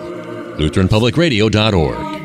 [0.56, 2.21] LutheranPublicRadio.org.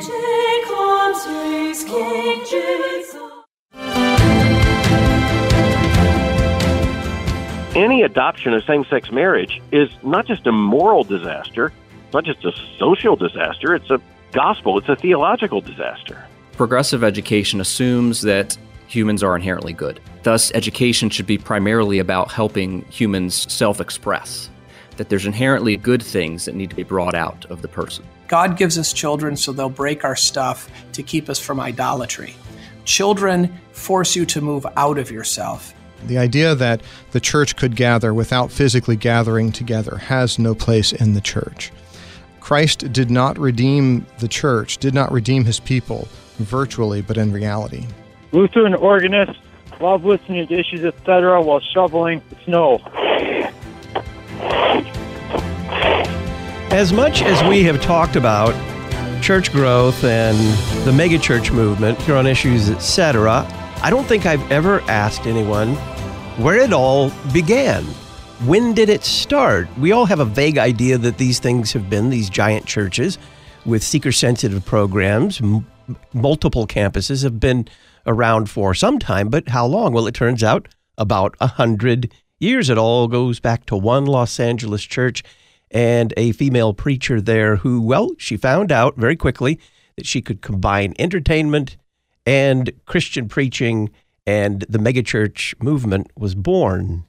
[8.18, 11.72] adoption of same sex marriage is not just a moral disaster,
[12.16, 16.26] not just a social disaster, it's a gospel, it's a theological disaster.
[16.54, 18.58] Progressive education assumes that
[18.88, 20.00] humans are inherently good.
[20.24, 24.50] Thus, education should be primarily about helping humans self express,
[24.96, 28.04] that there's inherently good things that need to be brought out of the person.
[28.28, 32.34] God gives us children so they'll break our stuff to keep us from idolatry.
[32.84, 38.14] Children force you to move out of yourself the idea that the church could gather
[38.14, 41.72] without physically gathering together has no place in the church.
[42.40, 47.86] Christ did not redeem the church, did not redeem his people virtually, but in reality.
[48.32, 49.42] Lutheran organists
[49.82, 52.80] love listening to issues, etc., while shoveling snow.
[56.72, 58.54] As much as we have talked about
[59.22, 60.38] church growth and
[60.86, 63.46] the megachurch movement here on issues, etc.,
[63.82, 65.76] I don't think I've ever asked anyone
[66.38, 67.84] where it all began.
[68.46, 69.68] When did it start?
[69.78, 73.18] We all have a vague idea that these things have been these giant churches
[73.66, 75.68] with seeker sensitive programs, m-
[76.14, 77.68] multiple campuses have been
[78.06, 79.94] around for some time, but how long?
[79.94, 80.68] Well, it turns out
[80.98, 82.70] about a hundred years.
[82.70, 85.24] It all goes back to one Los Angeles church
[85.70, 89.60] and a female preacher there who, well, she found out very quickly
[89.98, 91.78] that she could combine entertainment
[92.28, 93.90] and Christian preaching,
[94.28, 97.06] and the megachurch movement was born.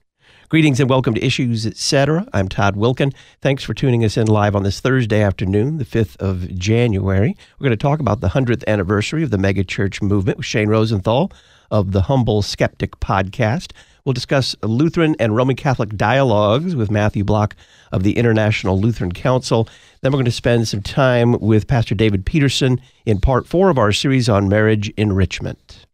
[0.48, 2.24] Greetings and welcome to Issues Etc.
[2.32, 3.12] I'm Todd Wilken.
[3.42, 7.36] Thanks for tuning us in live on this Thursday afternoon, the 5th of January.
[7.58, 11.32] We're going to talk about the 100th anniversary of the megachurch movement with Shane Rosenthal
[11.68, 13.72] of the Humble Skeptic podcast.
[14.08, 17.54] We'll discuss Lutheran and Roman Catholic dialogues with Matthew Block
[17.92, 19.68] of the International Lutheran Council.
[20.00, 23.76] Then we're going to spend some time with Pastor David Peterson in part four of
[23.76, 25.84] our series on marriage enrichment.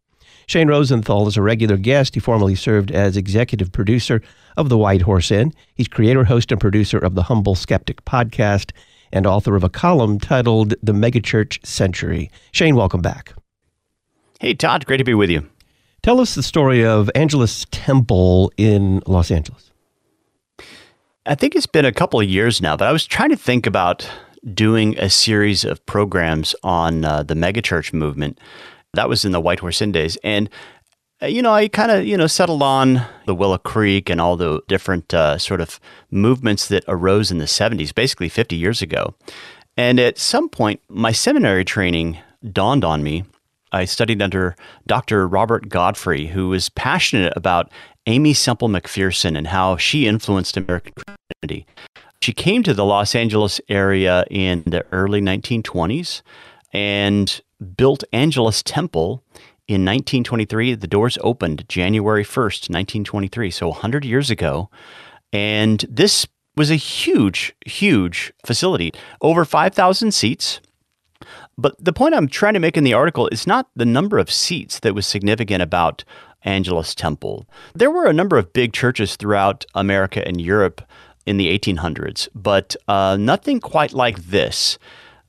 [0.47, 2.15] Shane Rosenthal is a regular guest.
[2.15, 4.23] He formerly served as executive producer
[4.57, 5.53] of The White Horse Inn.
[5.75, 8.71] He's creator, host, and producer of the Humble Skeptic podcast
[9.13, 12.31] and author of a column titled The Megachurch Century.
[12.53, 13.33] Shane, welcome back.
[14.39, 14.87] Hey, Todd.
[14.87, 15.49] Great to be with you.
[16.05, 19.71] Tell us the story of Angelus Temple in Los Angeles.
[21.25, 23.67] I think it's been a couple of years now, but I was trying to think
[23.67, 24.07] about
[24.53, 28.39] doing a series of programs on uh, the megachurch movement.
[28.93, 30.19] That was in the White Horse Inn days.
[30.23, 30.51] And,
[31.23, 34.37] uh, you know, I kind of, you know, settled on the Willow Creek and all
[34.37, 39.15] the different uh, sort of movements that arose in the 70s, basically 50 years ago.
[39.75, 42.19] And at some point, my seminary training
[42.53, 43.25] dawned on me.
[43.75, 44.55] I studied under
[44.87, 45.27] Dr.
[45.27, 47.73] Robert Godfrey, who was passionate about
[48.07, 51.67] Aimee Semple McPherson and how she influenced American Christianity.
[52.23, 56.23] She came to the Los Angeles area in the early 1920s
[56.73, 57.41] and
[57.77, 59.25] built Angelus Temple
[59.67, 60.75] in 1923.
[60.75, 64.71] The doors opened January 1st, 1923, so 100 years ago.
[65.33, 70.61] And this was a huge, huge facility, over 5,000 seats.
[71.57, 74.31] But the point I'm trying to make in the article is not the number of
[74.31, 76.05] seats that was significant about
[76.45, 77.47] Angelus Temple.
[77.75, 80.83] There were a number of big churches throughout America and Europe
[81.27, 84.79] in the 1800s, but uh, nothing quite like this.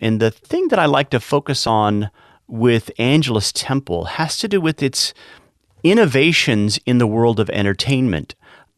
[0.02, 2.09] And the thing that I like to focus on
[2.47, 5.14] with Angelus Temple has to do with its
[5.84, 8.35] innovations in the world of entertainment.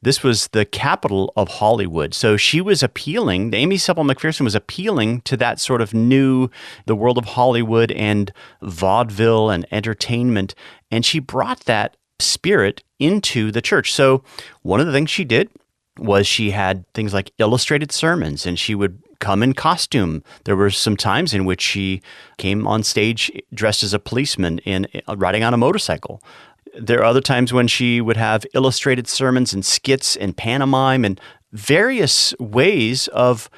[0.07, 2.13] This was the capital of Hollywood.
[2.13, 6.47] So she was appealing, Aimee Semple McPherson was appealing to that sort of new,
[6.85, 8.31] the world of Hollywood and
[8.61, 10.55] vaudeville and entertainment.
[10.89, 13.91] And she brought that spirit into the church.
[13.91, 14.23] So,
[14.61, 15.49] one of the things she did
[15.99, 20.23] was she had things like illustrated sermons and she would come in costume.
[20.45, 22.01] There were some times in which she
[22.37, 26.21] came on stage dressed as a policeman in uh, riding on a motorcycle.
[26.79, 31.19] There are other times when she would have illustrated sermons and skits and pantomime and
[31.51, 33.49] various ways of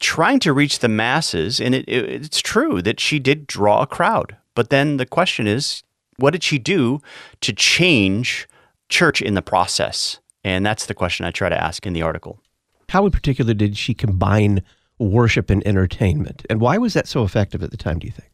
[0.00, 1.60] trying to reach the masses.
[1.60, 4.36] And it, it, it's true that she did draw a crowd.
[4.54, 5.82] But then the question is,
[6.16, 7.00] what did she do
[7.40, 8.48] to change
[8.88, 10.18] church in the process?
[10.44, 12.40] And that's the question I try to ask in the article.
[12.88, 14.62] How in particular did she combine
[14.98, 16.46] worship and entertainment?
[16.48, 18.30] And why was that so effective at the time, do you think?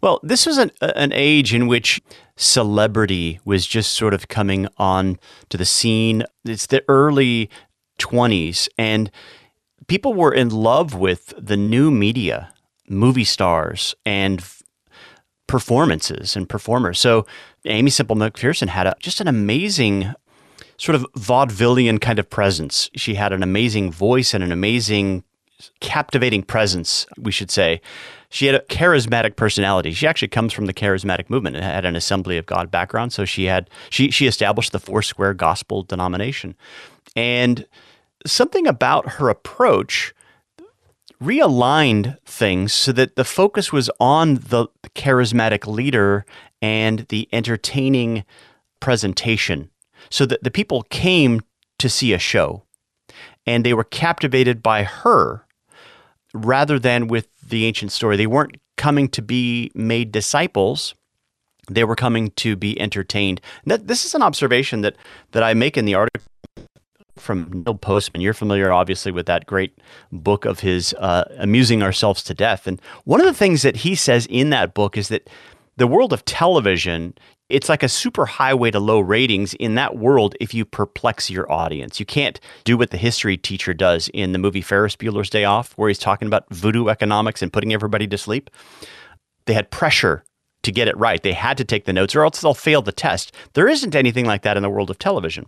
[0.00, 2.00] Well, this was an, an age in which
[2.36, 5.18] celebrity was just sort of coming on
[5.50, 6.24] to the scene.
[6.44, 7.50] It's the early
[7.98, 9.10] 20s, and
[9.86, 12.52] people were in love with the new media,
[12.88, 14.44] movie stars, and
[15.46, 16.98] performances and performers.
[16.98, 17.26] So
[17.66, 20.14] Aimee Semple McPherson had a, just an amazing
[20.78, 22.90] sort of vaudevillian kind of presence.
[22.96, 25.24] She had an amazing voice and an amazing,
[25.80, 27.80] captivating presence, we should say.
[28.32, 29.92] She had a charismatic personality.
[29.92, 33.12] She actually comes from the charismatic movement and had an Assembly of God background.
[33.12, 36.56] So she had she she established the Foursquare Gospel denomination,
[37.14, 37.66] and
[38.26, 40.14] something about her approach
[41.22, 46.24] realigned things so that the focus was on the charismatic leader
[46.62, 48.24] and the entertaining
[48.80, 49.68] presentation
[50.08, 51.42] so that the people came
[51.78, 52.62] to see a show
[53.46, 55.44] and they were captivated by her
[56.34, 58.16] rather than with the ancient story.
[58.16, 60.94] They weren't coming to be made disciples.
[61.70, 63.40] They were coming to be entertained.
[63.66, 64.96] That, this is an observation that,
[65.32, 66.22] that I make in the article
[67.16, 68.22] from Neil Postman.
[68.22, 69.78] You're familiar, obviously, with that great
[70.10, 72.66] book of his, uh, Amusing Ourselves to Death.
[72.66, 75.28] And one of the things that he says in that book is that
[75.76, 77.14] the world of television
[77.52, 81.50] it's like a super highway to low ratings in that world if you perplex your
[81.52, 82.00] audience.
[82.00, 85.72] You can't do what the history teacher does in the movie Ferris Bueller's Day Off,
[85.74, 88.48] where he's talking about voodoo economics and putting everybody to sleep.
[89.44, 90.24] They had pressure
[90.62, 91.22] to get it right.
[91.22, 93.34] They had to take the notes or else they'll fail the test.
[93.52, 95.46] There isn't anything like that in the world of television.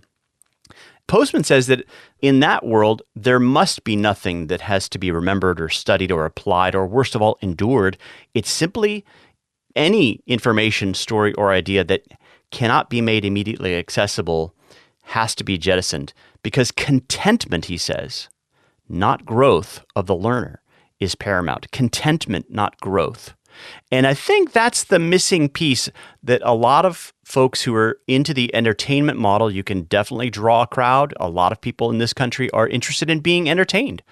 [1.06, 1.84] Postman says that
[2.20, 6.24] in that world, there must be nothing that has to be remembered or studied or
[6.24, 7.96] applied or, worst of all, endured.
[8.34, 9.04] It's simply
[9.76, 12.06] any information, story, or idea that
[12.50, 14.54] cannot be made immediately accessible
[15.02, 16.12] has to be jettisoned
[16.42, 18.28] because contentment, he says,
[18.88, 20.62] not growth of the learner,
[21.00, 21.70] is paramount.
[21.72, 23.34] Contentment, not growth.
[23.90, 25.88] And I think that's the missing piece
[26.22, 30.62] that a lot of folks who are into the entertainment model, you can definitely draw
[30.62, 31.14] a crowd.
[31.18, 34.02] A lot of people in this country are interested in being entertained.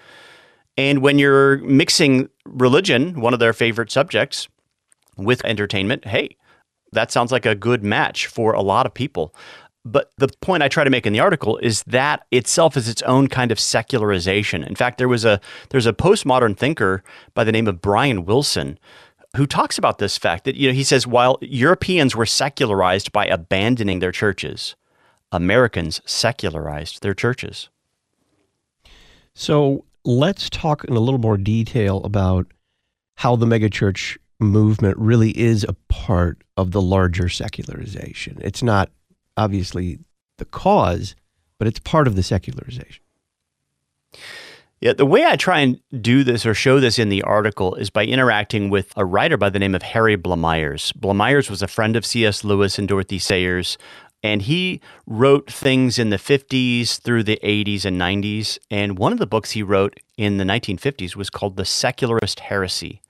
[0.77, 4.47] And when you're mixing religion, one of their favorite subjects,
[5.17, 6.37] with entertainment, hey,
[6.91, 9.35] that sounds like a good match for a lot of people.
[9.85, 13.01] But the point I try to make in the article is that itself is its
[13.01, 14.63] own kind of secularization.
[14.63, 18.79] In fact, there was a there's a postmodern thinker by the name of Bryan Wilson
[19.35, 23.25] who talks about this fact that you know he says while Europeans were secularized by
[23.25, 24.75] abandoning their churches,
[25.33, 27.69] Americans secularized their churches.
[29.33, 32.47] So let's talk in a little more detail about
[33.15, 38.39] how the megachurch movement really is a part of the larger secularization.
[38.41, 38.91] It's not
[39.37, 39.99] obviously
[40.37, 41.15] the cause,
[41.57, 43.01] but it's part of the secularization.
[44.81, 47.89] Yeah, the way I try and do this or show this in the article is
[47.89, 50.91] by interacting with a writer by the name of Harry Blamires.
[50.91, 52.43] Blamires was a friend of C.S.
[52.43, 53.77] Lewis and Dorothy Sayers,
[54.23, 58.57] and he wrote things in the 50s through the 80s and 90s.
[58.69, 63.01] And one of the books he wrote in the 1950s was called The Secularist Heresy.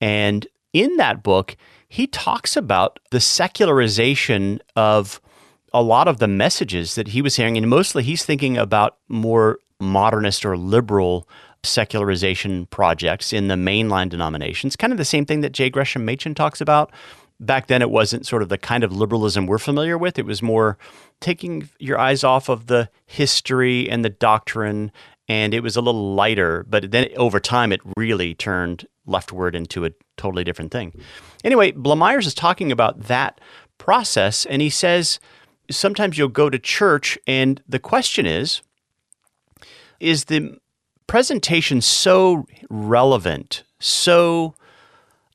[0.00, 1.56] And in that book,
[1.88, 5.20] he talks about the secularization of
[5.72, 7.56] a lot of the messages that he was hearing.
[7.56, 11.28] And mostly he's thinking about more modernist or liberal
[11.62, 15.70] secularization projects in the mainline denominations, kind of the same thing that J.
[15.70, 16.90] Gresham Machen talks about.
[17.38, 20.18] Back then, it wasn't sort of the kind of liberalism we're familiar with.
[20.18, 20.76] It was more
[21.20, 24.92] taking your eyes off of the history and the doctrine,
[25.26, 26.66] and it was a little lighter.
[26.68, 30.92] But then over time, it really turned leftward into a totally different thing.
[31.44, 33.40] Anyway, Blamires is talking about that
[33.78, 35.18] process, and he says
[35.70, 38.62] sometimes you'll go to church, and the question is
[39.98, 40.56] is the
[41.06, 44.54] presentation so relevant, so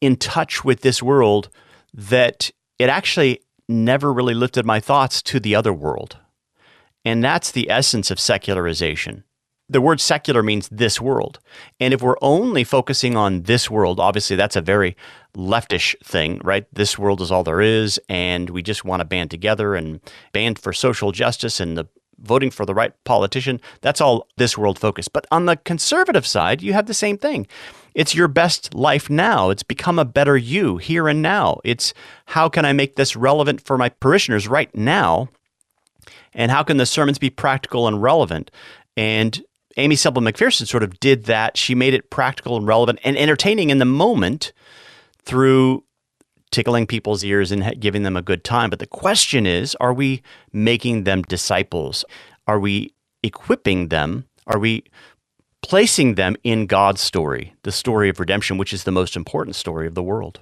[0.01, 1.49] in touch with this world
[1.93, 3.39] that it actually
[3.69, 6.17] never really lifted my thoughts to the other world.
[7.03, 9.23] And that's the essence of secularization
[9.67, 11.39] the word secular means this world.
[11.79, 14.95] And if we're only focusing on this world, obviously that's a very
[15.35, 16.65] leftish thing, right?
[16.71, 19.99] This world is all there is, and we just want to band together and
[20.33, 21.87] band for social justice and the
[22.19, 23.59] voting for the right politician.
[23.81, 25.07] That's all this world focus.
[25.07, 27.47] But on the conservative side, you have the same thing.
[27.93, 29.49] It's your best life now.
[29.49, 31.59] It's become a better you here and now.
[31.63, 31.93] It's
[32.27, 35.29] how can I make this relevant for my parishioners right now?
[36.33, 38.51] And how can the sermons be practical and relevant?
[38.97, 39.43] And
[39.77, 41.57] Aimee Semple McPherson sort of did that.
[41.57, 44.53] She made it practical and relevant and entertaining in the moment
[45.23, 45.83] through
[46.51, 48.69] tickling people's ears and giving them a good time.
[48.69, 50.21] But the question is are we
[50.53, 52.05] making them disciples?
[52.47, 54.25] Are we equipping them?
[54.47, 54.83] Are we
[55.61, 59.87] placing them in God's story, the story of redemption, which is the most important story
[59.87, 60.39] of the world?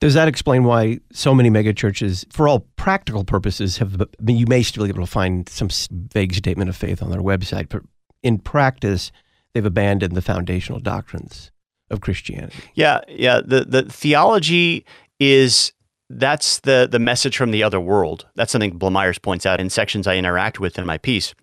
[0.00, 4.84] Does that explain why so many megachurches, for all practical purposes, have you may still
[4.84, 5.68] be able to find some
[6.12, 7.82] vague statement of faith on their website, but
[8.22, 9.10] in practice,
[9.52, 11.50] they've abandoned the foundational doctrines
[11.90, 12.58] of Christianity.
[12.74, 13.40] Yeah, yeah.
[13.44, 14.84] The the theology
[15.18, 15.72] is
[16.08, 18.26] that's the the message from the other world.
[18.36, 21.34] That's something Blamires points out in sections I interact with in my piece.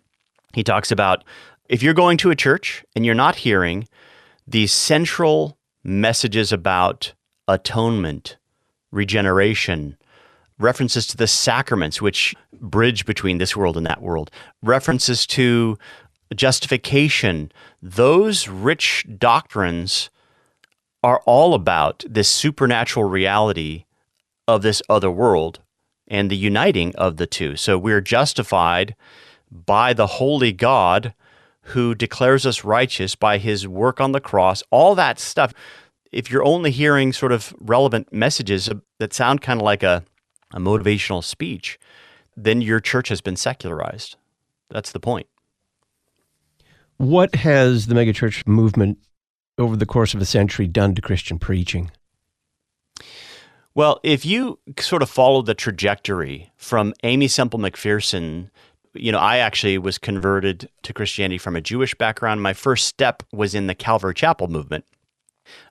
[0.54, 1.24] He talks about
[1.68, 3.88] if you're going to a church and you're not hearing
[4.48, 7.14] these central messages about
[7.48, 8.38] atonement,
[8.96, 9.98] regeneration,
[10.58, 14.32] references to the sacraments, which bridge between this world and that world,
[14.64, 15.78] references to
[16.34, 20.10] justification, those rich doctrines
[21.04, 23.86] are all about this supernatural reality
[24.48, 25.60] of this other world
[26.08, 27.56] and the uniting of the two.
[27.56, 28.96] So we're justified
[29.52, 31.14] by the holy God
[31.70, 35.54] who declares us righteous by his work on the cross, all that stuff.
[36.16, 38.70] If you're only hearing sort of relevant messages
[39.00, 40.06] that sound kind of like a,
[40.54, 41.78] a motivational speech,
[42.38, 44.16] then your church has been secularized.
[44.70, 45.28] That's the point.
[46.96, 48.98] What has the megachurch movement
[49.58, 51.92] over the course of a century done to Christian preaching?
[53.74, 58.52] Well, if you sort of follow the trajectory from Aimee Semple McPherson,
[58.94, 62.42] you know, I actually was converted to Christianity from a Jewish background.
[62.42, 64.86] My first step was in the Calvary Chapel movement.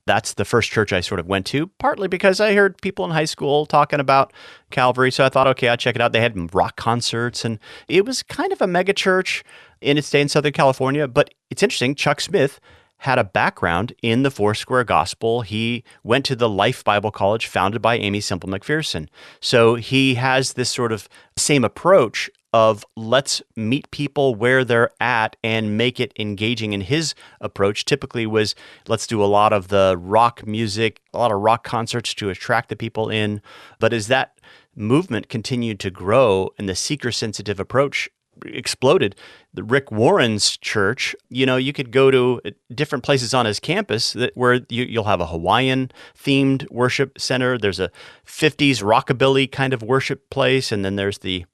[0.06, 3.10] That's the first church I sort of went to, partly because I heard people in
[3.10, 4.32] high school talking about
[4.70, 5.10] Calvary.
[5.10, 6.12] So I thought, okay, I'll check it out.
[6.12, 7.58] They had rock concerts, and
[7.88, 9.42] it was kind of a mega church
[9.80, 11.08] in its day in Southern California.
[11.08, 12.60] But it's interesting, Chuck Smith
[12.98, 15.42] had a background in the Foursquare Gospel.
[15.42, 19.08] He went to the Life Bible College founded by Aimee Semple McPherson.
[19.40, 25.34] So he has this sort of same approach of let's meet people where they're at
[25.42, 26.72] and make it engaging.
[26.72, 28.54] And his approach typically was
[28.86, 32.68] let's do a lot of the rock music, a lot of rock concerts to attract
[32.68, 33.42] the people in.
[33.80, 34.38] But as that
[34.76, 38.08] movement continued to grow and the seeker sensitive approach
[38.46, 39.16] exploded.
[39.52, 42.40] The Rick Warren's church, you know, you could go to
[42.72, 47.58] different places on his campus that where you, will have a Hawaiian themed worship center.
[47.58, 47.90] There's a
[48.26, 51.46] 50s rockabilly kind of worship place, and then there's the.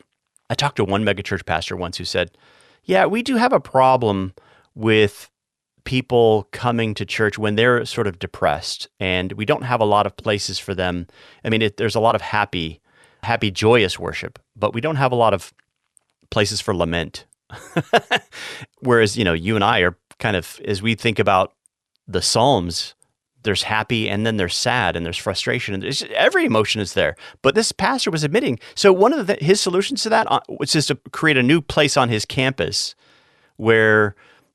[0.51, 2.33] I talked to one megachurch pastor once who said,
[2.85, 4.35] "Yeah, we do have a problem
[4.75, 5.31] with."
[5.85, 10.05] people coming to church when they're sort of depressed and we don't have a lot
[10.05, 11.07] of places for them
[11.43, 12.83] i mean it, there's a lot of happy
[13.23, 15.55] happy joyous worship but we don't have a lot of
[16.31, 17.27] places for lament.
[18.81, 21.53] Whereas, you know, you and I are kind of, as we think about
[22.07, 22.95] the Psalms,
[23.43, 27.17] there's happy and then there's sad and there's frustration and there's, every emotion is there.
[27.43, 28.59] But this pastor was admitting.
[28.75, 31.61] So one of the, his solutions to that uh, was just to create a new
[31.61, 32.95] place on his campus
[33.57, 34.15] where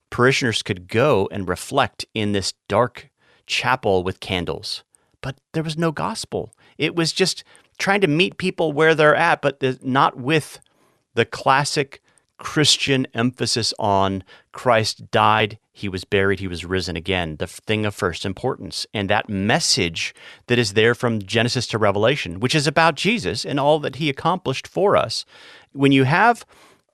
[0.10, 3.10] parishioners could go and reflect in this dark
[3.48, 4.84] chapel with candles.
[5.22, 6.54] But there was no gospel.
[6.78, 7.44] It was just
[7.78, 10.60] trying to meet people where they're at, but not with
[11.16, 12.02] the classic
[12.38, 17.94] Christian emphasis on Christ died, he was buried, he was risen again, the thing of
[17.94, 18.88] first importance.
[18.94, 20.16] And that message
[20.48, 24.10] that is there from Genesis to Revelation, which is about Jesus and all that he
[24.10, 25.26] accomplished for us.
[25.74, 26.46] When you have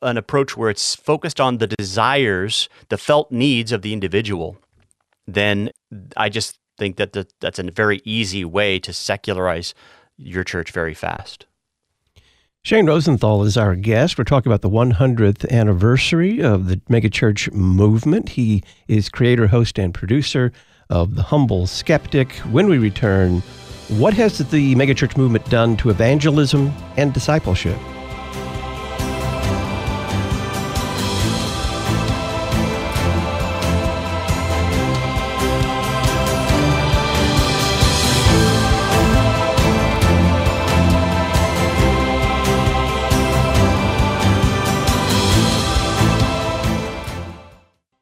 [0.02, 4.58] an approach where it's focused on the desires, the felt needs of the individual,
[5.28, 5.70] then
[6.18, 9.76] I just think that the, that's a very easy way to secularize
[10.18, 11.46] your church very fast.
[12.64, 14.20] Shane Rosenthal is our guest.
[14.20, 18.30] We're talking about the 100th anniversary of the megachurch movement.
[18.30, 20.52] He is creator, host, and producer
[20.88, 22.34] of The Humble Skeptic.
[22.52, 23.42] When we return,
[23.88, 27.80] what has the megachurch movement done to evangelism and discipleship?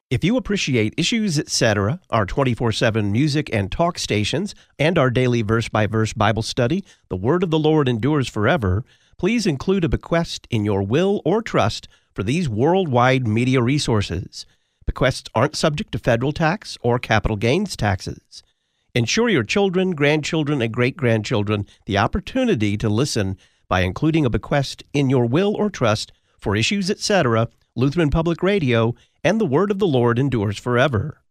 [0.09, 5.43] If you appreciate Issues Etc., our 24 7 music and talk stations, and our daily
[5.43, 8.83] verse by verse Bible study, The Word of the Lord Endures Forever,
[9.19, 14.47] please include a bequest in your will or trust for these worldwide media resources.
[14.87, 18.41] Bequests aren't subject to federal tax or capital gains taxes.
[18.95, 23.37] Ensure your children, grandchildren, and great grandchildren the opportunity to listen
[23.67, 28.95] by including a bequest in your will or trust for Issues Etc., Lutheran Public Radio,
[29.23, 31.21] and the word of the Lord endures forever.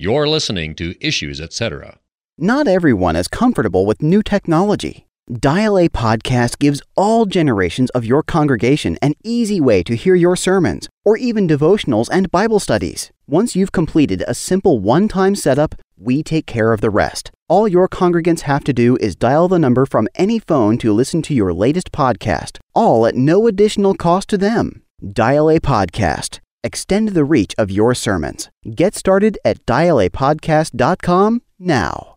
[0.00, 2.00] You're listening to Issues, etc.
[2.36, 5.06] Not everyone is comfortable with new technology.
[5.32, 10.34] Dial A Podcast gives all generations of your congregation an easy way to hear your
[10.34, 13.12] sermons, or even devotionals and Bible studies.
[13.28, 17.30] Once you've completed a simple one time setup, we take care of the rest.
[17.48, 21.22] All your congregants have to do is dial the number from any phone to listen
[21.22, 24.82] to your latest podcast, all at no additional cost to them.
[25.00, 26.40] Dial A Podcast.
[26.62, 28.50] Extend the reach of your sermons.
[28.74, 32.16] Get started at dialapodcast.com now.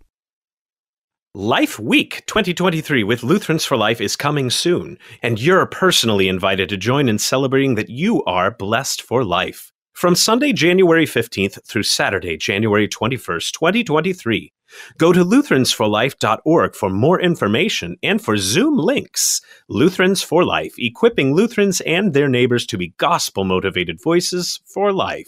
[1.36, 6.78] Life Week 2023 with Lutherans for Life is coming soon, and you're personally invited to
[6.78, 9.72] join in celebrating that you are blessed for life.
[9.94, 14.53] From Sunday, January 15th through Saturday, January 21st, 2023,
[14.98, 19.42] Go to lutheransforlife.org for more information and for Zoom links.
[19.70, 25.28] Lutherans for Life, equipping Lutherans and their neighbors to be gospel motivated voices for life.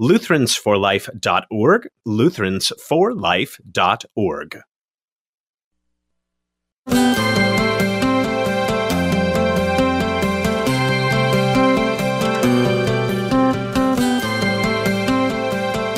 [0.00, 4.60] Lutheransforlife.org, lutheransforlife.org.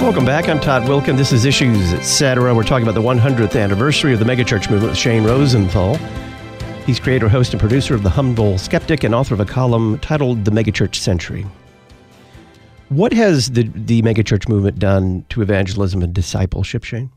[0.03, 0.49] Welcome back.
[0.49, 1.17] I'm Todd Wilken.
[1.17, 2.53] This is Issues, etc.
[2.53, 5.95] We're talking about the 100th anniversary of the megachurch movement with Shane Rosenthal.
[6.85, 10.45] He's creator, host, and producer of The Humble Skeptic and author of a column titled
[10.45, 11.47] The Megachurch Century.
[12.89, 17.13] What has the, the megachurch movement done to evangelism and discipleship, Shane?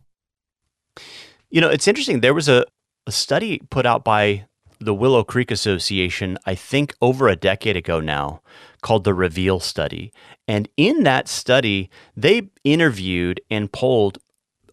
[1.49, 2.19] You know, it's interesting.
[2.19, 2.65] There was a,
[3.07, 4.45] a study put out by
[4.79, 8.41] the Willow Creek Association, I think over a decade ago now,
[8.85, 10.13] called the Reveal Study.
[10.47, 14.19] And in that study, they interviewed and polled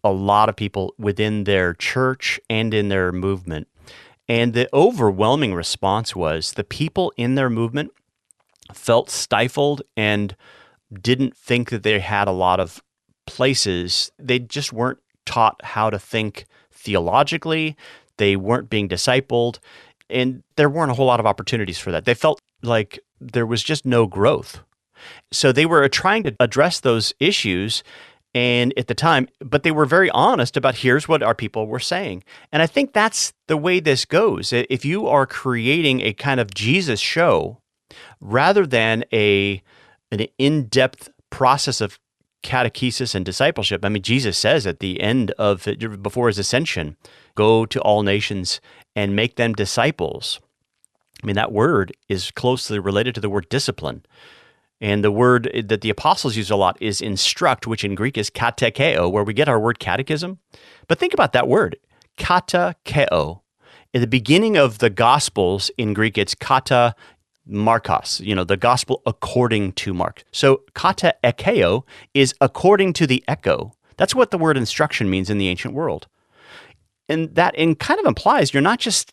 [0.04, 3.68] a lot of people within their church and in their movement.
[4.28, 7.90] And the overwhelming response was the people in their movement
[8.74, 10.36] felt stifled and
[10.92, 12.82] didn't think that they had a lot of
[13.26, 14.12] places.
[14.18, 17.78] They just weren't taught how to think theologically.
[18.18, 19.58] They weren't being discipled.
[20.10, 22.04] And there weren't a whole lot of opportunities for that.
[22.04, 23.00] They felt like
[23.32, 24.60] there was just no growth.
[25.32, 27.82] So they were uh, trying to address those issues
[28.34, 31.78] and at the time, but they were very honest about here's what our people were
[31.78, 32.24] saying.
[32.50, 34.52] And I think that's the way this goes.
[34.52, 37.58] If you are creating a kind of Jesus show
[38.20, 39.62] rather than a
[40.10, 41.98] an in-depth process of
[42.42, 43.84] catechesis and discipleship.
[43.84, 45.66] I mean, Jesus says at the end of
[46.02, 46.96] before his ascension,
[47.34, 48.60] go to all nations
[48.94, 50.40] and make them disciples.
[51.22, 54.04] I mean, that word is closely related to the word discipline.
[54.80, 58.18] And the word eh, that the apostles use a lot is instruct, which in Greek
[58.18, 60.38] is katekeo, where we get our word catechism.
[60.88, 61.76] But think about that word,
[62.18, 63.40] katekeo.
[63.94, 66.94] In the beginning of the Gospels in Greek, it's kata
[67.48, 70.24] markos, you know, the gospel according to Mark.
[70.32, 73.72] So kata ekeo is according to the echo.
[73.96, 76.08] That's what the word instruction means in the ancient world.
[77.08, 79.12] And that and kind of implies you're not just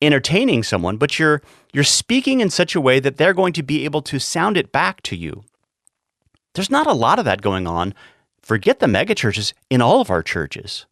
[0.00, 3.84] entertaining someone, but you're you're speaking in such a way that they're going to be
[3.84, 5.44] able to sound it back to you.
[6.54, 7.94] There's not a lot of that going on.
[8.40, 10.86] Forget the megachurches in all of our churches.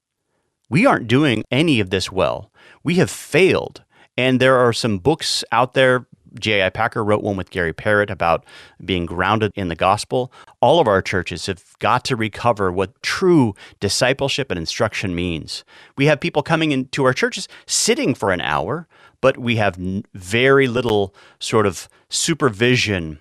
[0.68, 2.50] We aren't doing any of this well.
[2.84, 3.82] We have failed.
[4.18, 6.06] And there are some books out there.
[6.40, 6.70] J.I.
[6.70, 8.44] Packer wrote one with Gary Parrett about
[8.84, 10.32] being grounded in the gospel.
[10.60, 15.64] All of our churches have got to recover what true discipleship and instruction means.
[15.96, 18.86] We have people coming into our churches sitting for an hour,
[19.20, 19.76] but we have
[20.14, 23.18] very little sort of supervision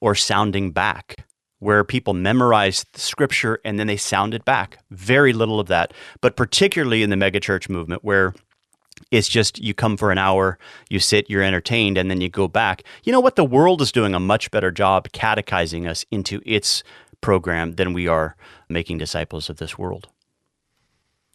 [0.00, 1.26] or sounding back
[1.60, 4.78] where people memorize the scripture and then they sound it back.
[4.90, 8.34] Very little of that, but particularly in the megachurch movement where
[9.10, 10.58] it's just you come for an hour,
[10.88, 12.82] you sit, you're entertained, and then you go back.
[13.04, 13.36] You know what?
[13.36, 16.82] The world is doing a much better job catechizing us into its
[17.20, 18.36] program than we are
[18.68, 20.08] making disciples of this world.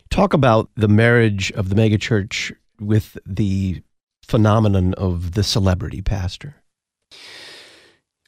[0.09, 3.81] Talk about the marriage of the megachurch with the
[4.23, 6.55] phenomenon of the celebrity pastor?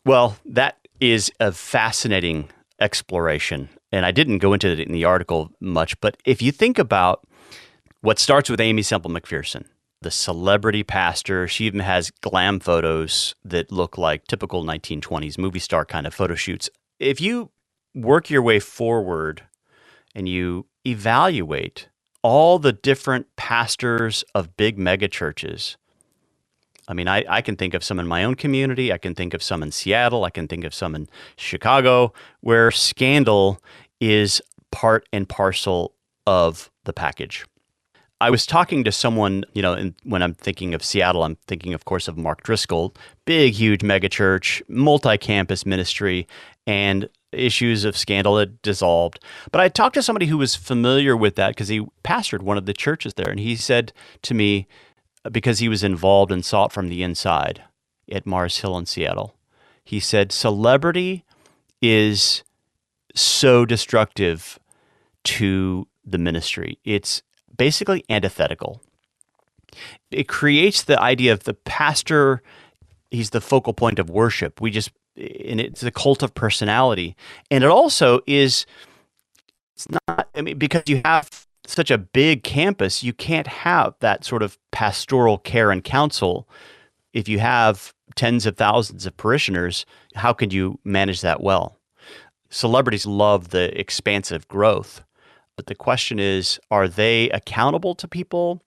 [0.05, 3.69] Well, that is a fascinating exploration.
[3.91, 7.25] And I didn't go into it in the article much, but if you think about
[8.05, 9.65] what starts with Aimee Semple McPherson,
[10.03, 11.47] the celebrity pastor.
[11.47, 16.35] She even has glam photos that look like typical 1920s movie star kind of photo
[16.35, 16.69] shoots.
[16.99, 17.49] If you
[17.95, 19.41] work your way forward
[20.13, 21.89] and you evaluate
[22.21, 25.75] all the different pastors of big megachurches,
[26.87, 28.93] I mean, I, I can think of some in my own community.
[28.93, 30.25] I can think of some in Seattle.
[30.25, 33.59] I can think of some in Chicago where scandal
[33.99, 35.95] is part and parcel
[36.27, 37.45] of the package.
[38.25, 41.75] I was talking to someone, you know, and when I'm thinking of Seattle, I'm thinking,
[41.75, 46.27] of course, of Mark Driscoll, big, huge megachurch, multi campus ministry,
[46.65, 49.19] and issues of scandal had dissolved.
[49.51, 52.65] But I talked to somebody who was familiar with that because he pastored one of
[52.65, 53.29] the churches there.
[53.29, 54.67] And he said to me,
[55.23, 57.61] uh, because he was involved and saw it from the inside
[58.11, 59.35] at Mars Hill in Seattle,
[59.83, 61.25] he said, celebrity
[61.79, 62.43] is
[63.13, 64.57] so destructive
[65.25, 66.79] to the ministry.
[66.83, 67.21] It's
[67.57, 68.81] basically antithetical.
[70.11, 72.41] It creates the idea of the pastor,
[73.11, 74.61] he's the focal point of worship.
[74.61, 77.15] We just, and it's a cult of personality.
[77.51, 78.65] And it also is,
[79.75, 81.29] it's not, I mean, because you have
[81.65, 86.47] such a big campus, you can't have that sort of pastoral care and counsel.
[87.13, 91.77] If you have tens of thousands of parishioners, how could you manage that well?
[92.49, 95.03] Celebrities love the expansive growth
[95.55, 98.61] but the question is, are they accountable to people?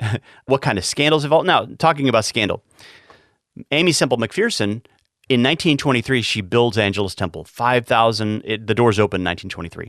[0.46, 1.46] what kind of scandals involved?
[1.46, 2.62] Now, talking about scandal,
[3.70, 4.84] Aimee Semple McPherson
[5.28, 7.44] in 1923 she builds Angelus Temple.
[7.44, 8.42] 5,000.
[8.42, 9.86] The doors open in 1923.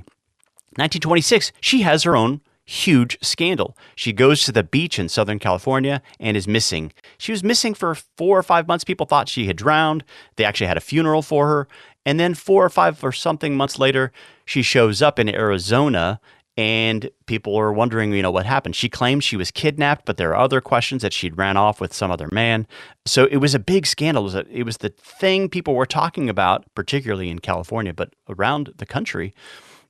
[0.77, 3.77] 1926 she has her own huge scandal.
[3.95, 6.91] She goes to the beach in Southern California and is missing.
[7.17, 8.83] She was missing for four or five months.
[8.83, 10.03] People thought she had drowned.
[10.35, 11.67] They actually had a funeral for her.
[12.05, 14.11] And then four or five or something months later,
[14.45, 16.19] she shows up in Arizona
[16.57, 18.75] and people are wondering, you know, what happened.
[18.75, 21.93] She claims she was kidnapped, but there are other questions that she'd ran off with
[21.93, 22.65] some other man.
[23.05, 24.23] So it was a big scandal.
[24.23, 28.13] It was, a, it was the thing people were talking about, particularly in California, but
[28.29, 29.33] around the country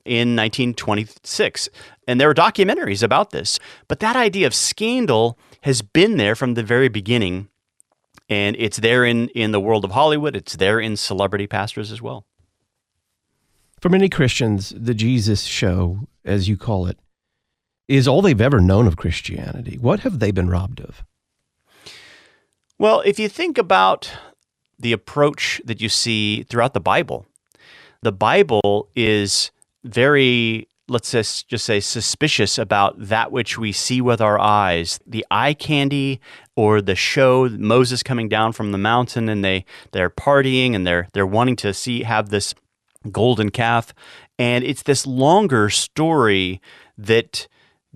[0.04, 1.68] in 1926.
[2.08, 3.60] And there were documentaries about this.
[3.86, 7.48] But that idea of scandal has been there from the very beginning.
[8.28, 12.02] And it's there in, in the world of Hollywood, it's there in celebrity pastors as
[12.02, 12.26] well.
[13.80, 16.98] For many Christians, the Jesus show, as you call it,
[17.88, 19.78] is all they've ever known of Christianity.
[19.80, 21.04] What have they been robbed of?
[22.78, 24.10] Well, if you think about
[24.78, 27.26] the approach that you see throughout the Bible,
[28.02, 29.50] the Bible is
[29.84, 35.54] very, let's just, say, suspicious about that which we see with our eyes, the eye
[35.54, 36.20] candy
[36.54, 41.08] or the show, Moses coming down from the mountain and they, they're partying and they're,
[41.12, 42.54] they're wanting to see, have this
[43.10, 43.92] golden calf.
[44.38, 46.60] And it's this longer story
[46.96, 47.48] that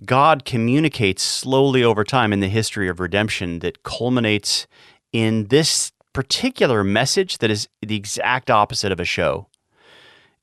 [0.05, 4.67] God communicates slowly over time in the history of redemption that culminates
[5.13, 9.47] in this particular message that is the exact opposite of a show.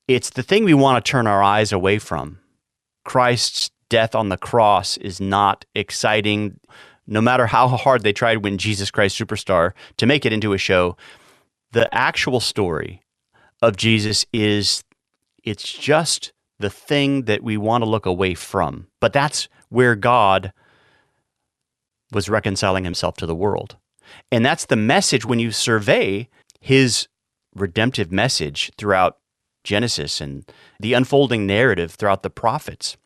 [0.09, 2.39] It's the thing we want to turn our eyes away from.
[3.05, 6.59] Christ's death on the cross is not exciting.
[7.05, 10.57] No matter how hard they tried when Jesus Christ Superstar to make it into a
[10.57, 10.97] show,
[11.73, 13.03] the actual story
[13.61, 14.83] of Jesus is
[15.43, 18.87] it's just the thing that we want to look away from.
[18.99, 20.51] But that's where God
[22.11, 23.77] was reconciling himself to the world.
[24.31, 26.29] And that's the message when you survey
[26.61, 27.07] his
[27.53, 29.19] redemptive message throughout
[29.63, 32.97] Genesis and the unfolding narrative throughout the prophets.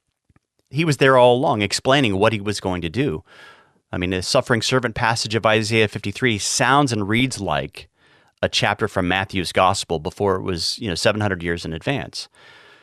[0.70, 3.24] He was there all along explaining what he was going to do.
[3.92, 7.90] I mean, the suffering servant passage of Isaiah 53 sounds and reads like
[8.42, 12.28] a chapter from Matthew's gospel before it was, you know, 700 years in advance.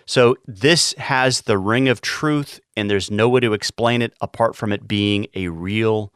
[0.07, 4.57] So this has the ring of truth, and there's no way to explain it apart
[4.57, 6.13] from it being a real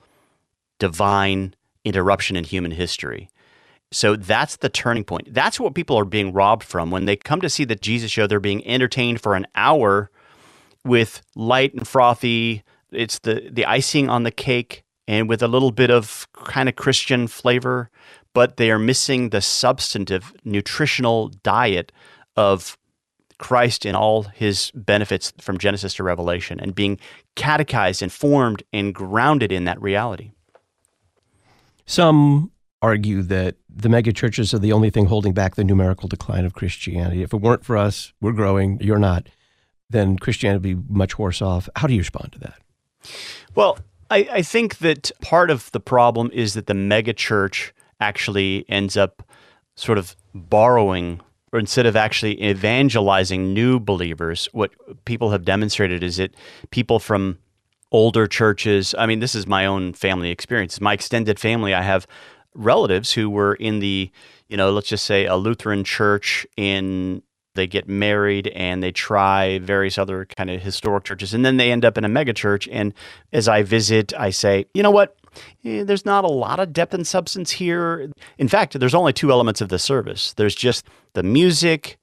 [0.79, 3.29] divine interruption in human history.
[3.93, 5.33] So that's the turning point.
[5.33, 8.27] That's what people are being robbed from when they come to see the Jesus show.
[8.27, 10.11] They're being entertained for an hour
[10.85, 12.65] with light and frothy.
[12.91, 16.77] It's the the icing on the cake, and with a little bit of kind of
[16.77, 17.91] Christian flavor
[18.35, 21.93] but they are missing the substantive nutritional diet
[22.37, 22.77] of
[23.39, 26.99] Christ in all his benefits from Genesis to Revelation and being
[27.37, 30.33] catechized, informed, and grounded in that reality.
[31.87, 32.51] Some
[32.83, 37.23] argue that the megachurches are the only thing holding back the numerical decline of Christianity.
[37.23, 39.29] If it weren't for us, we're growing, you're not,
[39.91, 41.69] then Christianity would be much worse off.
[41.77, 42.61] How do you respond to that?
[43.55, 43.79] Well,
[44.11, 49.29] I, I think that part of the problem is that the megachurch actually ends up
[49.75, 51.21] sort of borrowing
[51.55, 54.73] or instead of actually evangelizing new believers, what
[55.05, 56.35] people have demonstrated is that
[56.71, 57.39] people from
[57.93, 58.93] older churches.
[58.99, 60.81] I mean, this is my own family experience.
[60.81, 62.09] My extended family, I have
[62.55, 64.11] relatives who were in the,
[64.49, 67.23] you know, let's just say a Lutheran church in
[67.55, 71.71] they get married and they try various other kind of historic churches and then they
[71.71, 72.93] end up in a megachurch and
[73.33, 75.17] as i visit i say you know what?
[75.65, 78.11] Eh, there's not a lot of depth and substance here.
[78.39, 80.33] In fact there's only two elements of the service.
[80.33, 81.99] There's just the music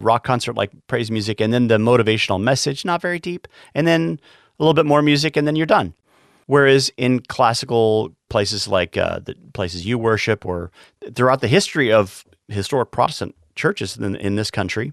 [0.00, 4.20] rock concert like praise music and then the motivational message not very deep and then
[4.58, 5.94] a little bit more music and then you're done
[6.46, 10.70] whereas in classical places like uh, the places you worship or
[11.14, 14.92] throughout the history of historic protestant churches in, in this country,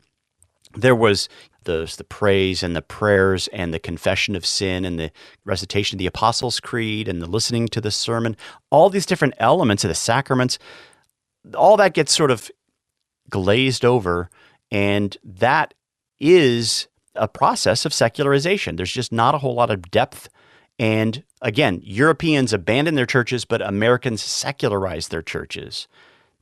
[0.76, 1.30] there was
[1.66, 5.12] the, the praise and the prayers and the confession of sin and the
[5.46, 8.36] recitation of the Apostles' Creed and the listening to the sermon,
[8.70, 10.60] all these different elements of the sacraments,
[11.56, 12.50] all that gets sort of
[13.30, 14.30] glazed over.
[14.72, 15.74] And that
[16.20, 18.76] is a process of secularization.
[18.76, 20.30] There's just not a whole lot of depth.
[20.80, 25.88] And again, Europeans abandon their churches, but Americans secularize their churches.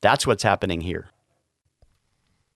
[0.01, 1.09] That's what's happening here.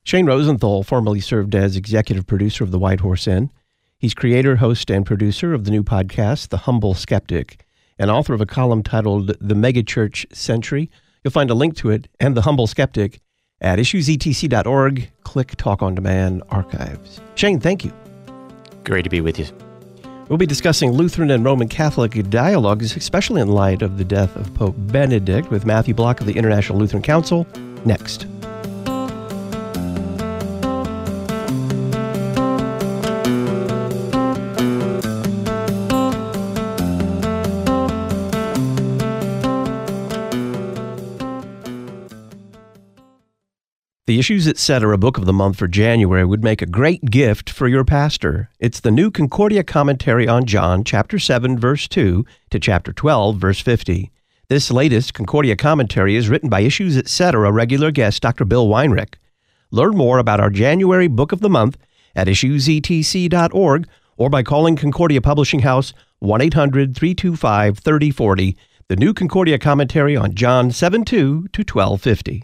[0.03, 3.51] Shane Rosenthal formerly served as executive producer of The White Horse Inn.
[3.97, 7.65] He's creator, host, and producer of the new podcast, The Humble Skeptic,
[7.97, 10.91] and author of a column titled The Megachurch Century.
[11.23, 13.19] You'll find a link to it and The Humble Skeptic
[13.61, 15.11] at issuesetc.org.
[15.23, 17.19] Click Talk on Demand Archives.
[17.33, 17.91] Shane, thank you.
[18.83, 19.64] Great to be with you.
[20.27, 24.51] We'll be discussing Lutheran and Roman Catholic dialogues, especially in light of the death of
[24.55, 27.45] Pope Benedict, with Matthew Block of the International Lutheran Council
[27.85, 28.25] next.
[44.08, 44.96] The Issues Etc.
[45.00, 48.52] book of the month for January would make a great gift for your pastor.
[48.60, 53.60] It's the new Concordia commentary on John, chapter 7, verse 2 to chapter 12, verse
[53.60, 54.12] 50.
[54.48, 57.52] This latest Concordia commentary is written by Issues Etc.
[57.52, 58.46] regular guest Dr.
[58.46, 59.15] Bill Weinrich.
[59.72, 61.76] Learn more about our January book of the month
[62.15, 63.88] at issuesetc.org
[64.18, 68.56] or by calling Concordia Publishing House 1 800 325 3040.
[68.88, 72.44] The new Concordia commentary on John 7 2 to 1250.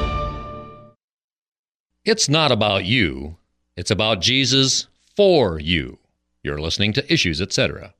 [2.03, 3.37] It's not about you,
[3.77, 5.99] it's about Jesus for you.
[6.41, 7.93] You're listening to Issues, etc.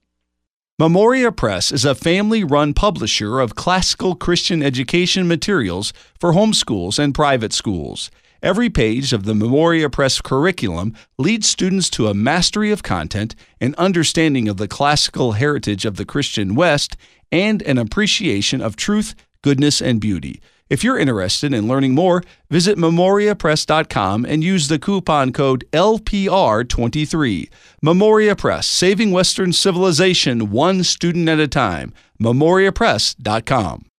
[0.80, 7.14] Memoria Press is a family run publisher of classical Christian education materials for homeschools and
[7.14, 8.10] private schools.
[8.42, 13.76] Every page of the Memoria Press curriculum leads students to a mastery of content, an
[13.78, 16.98] understanding of the classical heritage of the Christian West,
[17.32, 20.42] and an appreciation of truth, goodness, and beauty.
[20.72, 27.50] If you're interested in learning more, visit memoriapress.com and use the coupon code LPR23.
[27.82, 31.94] Memoria Press, saving Western civilization one student at a time.
[32.22, 33.91] memoriapress.com.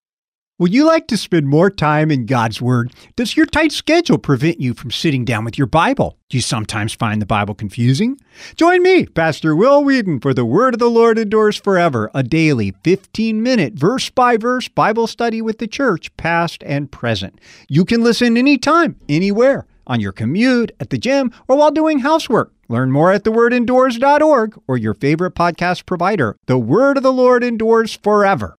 [0.62, 2.92] Would you like to spend more time in God's Word?
[3.16, 6.16] Does your tight schedule prevent you from sitting down with your Bible?
[6.28, 8.16] Do you sometimes find the Bible confusing?
[8.54, 12.76] Join me, Pastor Will Weedon, for the Word of the Lord endures forever, a daily
[12.84, 17.40] 15 minute verse by verse Bible study with the church, past and present.
[17.68, 22.54] You can listen anytime, anywhere, on your commute, at the gym, or while doing housework.
[22.68, 26.36] Learn more at thewordendures.org or your favorite podcast provider.
[26.46, 28.54] The Word of the Lord endures forever.